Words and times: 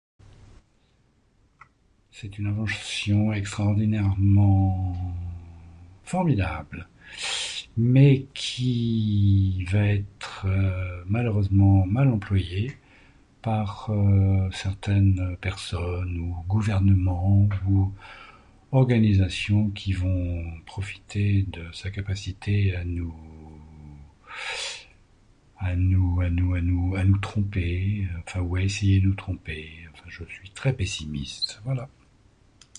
C'est 2.11 2.37
une 2.37 2.47
invention 2.47 3.33
extraordinairement 3.33 4.95
formidable, 6.03 6.87
mais 7.77 8.25
qui 8.35 9.63
va 9.71 9.85
être 9.87 10.47
malheureusement 11.07 11.85
mal 11.97 12.07
employée 12.15 12.75
par, 13.47 13.69
euh, 13.89 14.51
certaines 14.63 15.17
euh 15.29 15.35
personnes, 15.47 16.13
ou 16.27 16.35
gouvernements, 16.53 17.39
ou 17.39 17.49
ou 17.75 17.93
organisations, 18.79 19.63
qui 19.79 19.91
vont 19.93 20.45
profiter 20.71 21.27
de 21.55 21.63
sa 21.79 21.87
capacité 21.97 22.55
à 22.75 22.83
nous, 22.97 23.15
à 25.57 25.75
nous, 25.75 26.21
à 26.21 26.29
nous, 26.37 26.49
à 26.53 26.61
nous, 26.69 26.87
à 26.99 27.03
nous 27.09 27.17
tromper 27.17 28.07
ou 28.49 28.57
essayer 28.57 28.99
de 28.99 29.07
nous 29.07 29.15
tromper. 29.15 29.65
Je 30.07 30.23
suis 30.25 30.51
très 30.51 30.73
pessimiste. 30.81 31.49
Voilà. 31.65 31.87